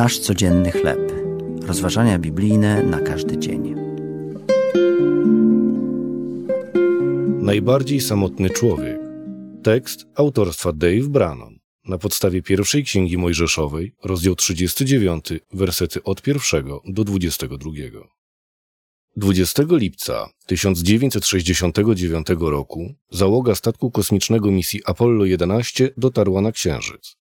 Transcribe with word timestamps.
Nasz 0.00 0.18
codzienny 0.18 0.72
chleb. 0.72 1.12
Rozważania 1.62 2.18
biblijne 2.18 2.82
na 2.82 3.00
każdy 3.00 3.38
dzień. 3.38 3.74
Najbardziej 7.42 8.00
samotny 8.00 8.50
człowiek. 8.50 8.98
Tekst 9.62 10.06
autorstwa 10.14 10.72
Dave 10.72 11.08
Brannon. 11.08 11.58
Na 11.84 11.98
podstawie 11.98 12.42
pierwszej 12.42 12.84
księgi 12.84 13.18
Mojżeszowej, 13.18 13.94
rozdział 14.04 14.34
39, 14.34 15.24
wersety 15.52 16.02
od 16.02 16.26
1 16.26 16.64
do 16.84 17.04
22. 17.04 17.70
20 19.16 19.62
lipca 19.70 20.28
1969 20.46 22.26
roku 22.40 22.94
załoga 23.10 23.54
statku 23.54 23.90
kosmicznego 23.90 24.50
misji 24.50 24.80
Apollo 24.84 25.24
11 25.24 25.90
dotarła 25.96 26.40
na 26.40 26.52
Księżyc. 26.52 27.19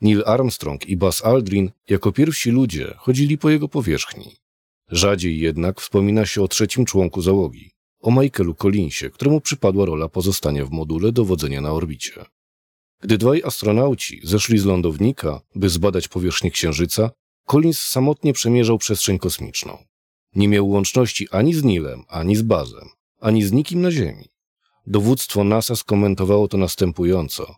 Neil 0.00 0.22
Armstrong 0.26 0.88
i 0.88 0.96
Buzz 0.96 1.24
Aldrin 1.24 1.70
jako 1.88 2.12
pierwsi 2.12 2.50
ludzie 2.50 2.94
chodzili 2.98 3.38
po 3.38 3.50
jego 3.50 3.68
powierzchni. 3.68 4.36
Rzadziej 4.90 5.40
jednak 5.40 5.80
wspomina 5.80 6.26
się 6.26 6.42
o 6.42 6.48
trzecim 6.48 6.84
członku 6.84 7.22
załogi, 7.22 7.70
o 8.00 8.10
Michaelu 8.10 8.54
Collinsie, 8.54 9.10
któremu 9.10 9.40
przypadła 9.40 9.86
rola 9.86 10.08
pozostania 10.08 10.66
w 10.66 10.70
module 10.70 11.12
dowodzenia 11.12 11.60
na 11.60 11.72
orbicie. 11.72 12.24
Gdy 13.00 13.18
dwaj 13.18 13.42
astronauci 13.44 14.20
zeszli 14.24 14.58
z 14.58 14.64
lądownika, 14.64 15.40
by 15.54 15.68
zbadać 15.68 16.08
powierzchnię 16.08 16.50
Księżyca, 16.50 17.10
Collins 17.44 17.78
samotnie 17.78 18.32
przemierzał 18.32 18.78
przestrzeń 18.78 19.18
kosmiczną. 19.18 19.78
Nie 20.34 20.48
miał 20.48 20.68
łączności 20.68 21.28
ani 21.30 21.54
z 21.54 21.64
Nilem, 21.64 22.04
ani 22.08 22.36
z 22.36 22.42
Bazem, 22.42 22.88
ani 23.20 23.42
z 23.42 23.52
nikim 23.52 23.80
na 23.82 23.90
Ziemi. 23.90 24.24
Dowództwo 24.86 25.44
NASA 25.44 25.76
skomentowało 25.76 26.48
to 26.48 26.56
następująco. 26.56 27.54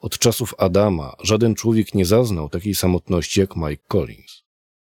Od 0.00 0.18
czasów 0.18 0.54
Adama 0.58 1.16
żaden 1.22 1.54
człowiek 1.54 1.94
nie 1.94 2.04
zaznał 2.04 2.48
takiej 2.48 2.74
samotności 2.74 3.40
jak 3.40 3.56
Mike 3.56 3.82
Collins. 3.88 4.42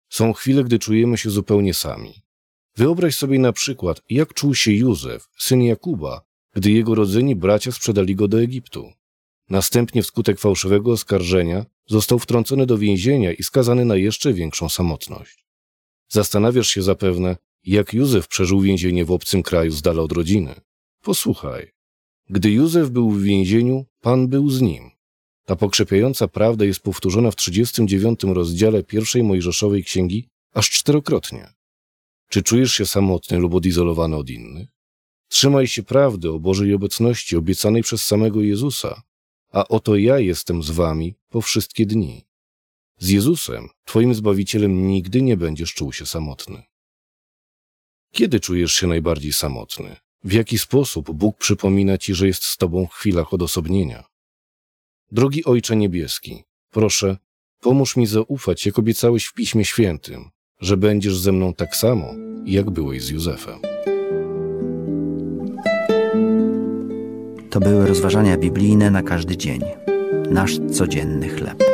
Są 0.08 0.32
chwile, 0.32 0.64
gdy 0.64 0.78
czujemy 0.78 1.18
się 1.18 1.30
zupełnie 1.30 1.74
sami. 1.74 2.14
Wyobraź 2.76 3.16
sobie 3.16 3.38
na 3.38 3.52
przykład, 3.52 4.02
jak 4.10 4.34
czuł 4.34 4.54
się 4.54 4.72
Józef, 4.72 5.28
syn 5.38 5.62
Jakuba, 5.62 6.22
gdy 6.54 6.70
jego 6.70 6.94
rodzeni 6.94 7.36
bracia 7.36 7.72
sprzedali 7.72 8.16
go 8.16 8.28
do 8.28 8.40
Egiptu. 8.40 8.92
Następnie 9.48 10.02
wskutek 10.02 10.40
fałszywego 10.40 10.92
oskarżenia 10.92 11.66
został 11.86 12.18
wtrącony 12.18 12.66
do 12.66 12.78
więzienia 12.78 13.32
i 13.32 13.42
skazany 13.42 13.84
na 13.84 13.96
jeszcze 13.96 14.32
większą 14.32 14.68
samotność. 14.68 15.46
Zastanawiasz 16.08 16.68
się 16.68 16.82
zapewne, 16.82 17.36
jak 17.64 17.94
Józef 17.94 18.28
przeżył 18.28 18.60
więzienie 18.60 19.04
w 19.04 19.10
obcym 19.10 19.42
kraju 19.42 19.70
z 19.70 19.82
dala 19.82 20.02
od 20.02 20.12
rodziny. 20.12 20.60
Posłuchaj. 21.02 21.70
Gdy 22.28 22.50
Józef 22.50 22.90
był 22.90 23.10
w 23.10 23.22
więzieniu, 23.22 23.86
Pan 24.00 24.28
był 24.28 24.50
z 24.50 24.60
nim. 24.60 24.89
Ta 25.50 25.56
pokrzepiająca 25.56 26.28
prawda 26.28 26.64
jest 26.64 26.80
powtórzona 26.80 27.30
w 27.30 27.36
39 27.36 28.20
rozdziale 28.24 28.82
pierwszej 28.82 29.22
Mojżeszowej 29.22 29.84
księgi 29.84 30.28
aż 30.54 30.70
czterokrotnie. 30.70 31.52
Czy 32.28 32.42
czujesz 32.42 32.72
się 32.72 32.86
samotny 32.86 33.38
lub 33.38 33.54
odizolowany 33.54 34.16
od 34.16 34.30
innych? 34.30 34.68
Trzymaj 35.28 35.66
się 35.66 35.82
prawdy 35.82 36.30
o 36.30 36.38
Bożej 36.38 36.74
obecności 36.74 37.36
obiecanej 37.36 37.82
przez 37.82 38.02
samego 38.02 38.40
Jezusa, 38.40 39.02
a 39.52 39.68
oto 39.68 39.96
ja 39.96 40.18
jestem 40.18 40.62
z 40.62 40.70
wami 40.70 41.14
po 41.28 41.40
wszystkie 41.40 41.86
dni. 41.86 42.26
Z 42.98 43.08
Jezusem, 43.08 43.68
Twoim 43.84 44.14
Zbawicielem, 44.14 44.86
nigdy 44.86 45.22
nie 45.22 45.36
będziesz 45.36 45.74
czuł 45.74 45.92
się 45.92 46.06
samotny. 46.06 46.62
Kiedy 48.12 48.40
czujesz 48.40 48.72
się 48.72 48.86
najbardziej 48.86 49.32
samotny? 49.32 49.96
W 50.24 50.32
jaki 50.32 50.58
sposób 50.58 51.10
Bóg 51.10 51.38
przypomina 51.38 51.98
Ci, 51.98 52.14
że 52.14 52.26
jest 52.26 52.44
z 52.44 52.56
Tobą 52.56 52.86
w 52.86 52.92
chwilach 52.92 53.34
odosobnienia? 53.34 54.09
Drogi 55.12 55.44
Ojcze 55.44 55.76
Niebieski, 55.76 56.44
proszę, 56.70 57.16
pomóż 57.60 57.96
mi 57.96 58.06
zaufać, 58.06 58.66
jak 58.66 58.78
obiecałeś 58.78 59.24
w 59.24 59.34
Piśmie 59.34 59.64
Świętym, 59.64 60.30
że 60.60 60.76
będziesz 60.76 61.18
ze 61.18 61.32
mną 61.32 61.54
tak 61.54 61.76
samo, 61.76 62.14
jak 62.44 62.70
byłeś 62.70 63.02
z 63.02 63.08
Józefem. 63.08 63.58
To 67.50 67.60
były 67.60 67.86
rozważania 67.86 68.36
biblijne 68.36 68.90
na 68.90 69.02
każdy 69.02 69.36
dzień. 69.36 69.60
Nasz 70.30 70.58
codzienny 70.72 71.28
chleb. 71.28 71.64